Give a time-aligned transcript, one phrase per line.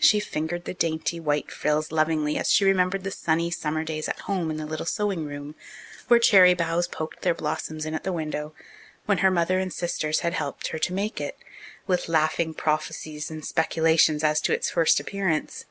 [0.00, 4.18] She fingered the dainty white frills lovingly as she remembered the sunny summer days at
[4.22, 5.54] home in the little sewing room,
[6.08, 8.52] where cherry boughs poked their blossoms in at the window,
[9.06, 11.38] when her mother and sisters had helped her to make it,
[11.86, 15.66] with laughing prophesies and speculations as to its first appearance.